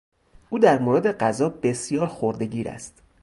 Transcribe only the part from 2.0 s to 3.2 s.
خردهگیر است.